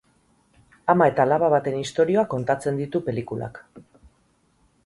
Ama 0.93 1.07
eta 1.11 1.25
alaba 1.29 1.51
baten 1.55 1.77
istorioa 1.81 2.25
kontatzen 2.33 2.81
ditu 2.83 3.03
pelikulak. 3.11 3.61